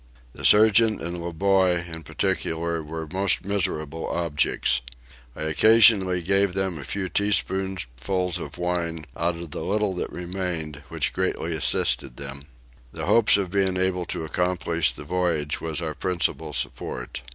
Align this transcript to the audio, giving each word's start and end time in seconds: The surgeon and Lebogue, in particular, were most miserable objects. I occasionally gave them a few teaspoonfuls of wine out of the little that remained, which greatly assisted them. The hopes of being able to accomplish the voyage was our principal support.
The 0.33 0.43
surgeon 0.43 0.99
and 0.99 1.21
Lebogue, 1.23 1.87
in 1.87 2.01
particular, 2.01 2.81
were 2.81 3.07
most 3.13 3.45
miserable 3.45 4.07
objects. 4.07 4.81
I 5.35 5.43
occasionally 5.43 6.23
gave 6.23 6.55
them 6.55 6.79
a 6.79 6.83
few 6.83 7.07
teaspoonfuls 7.07 8.39
of 8.39 8.57
wine 8.57 9.05
out 9.15 9.35
of 9.35 9.51
the 9.51 9.63
little 9.63 9.93
that 9.97 10.11
remained, 10.11 10.81
which 10.89 11.13
greatly 11.13 11.53
assisted 11.53 12.17
them. 12.17 12.41
The 12.91 13.05
hopes 13.05 13.37
of 13.37 13.51
being 13.51 13.77
able 13.77 14.05
to 14.05 14.25
accomplish 14.25 14.91
the 14.91 15.03
voyage 15.03 15.61
was 15.61 15.83
our 15.83 15.93
principal 15.93 16.51
support. 16.51 17.21